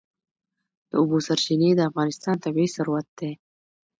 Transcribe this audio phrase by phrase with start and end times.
[0.89, 3.31] د اوبو سرچینې د افغانستان طبعي ثروت دی.